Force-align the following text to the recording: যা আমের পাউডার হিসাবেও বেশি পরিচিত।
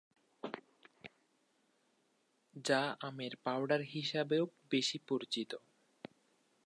যা 2.65 2.81
আমের 3.01 3.33
পাউডার 3.43 3.81
হিসাবেও 3.93 4.43
বেশি 4.71 4.97
পরিচিত। 5.07 5.51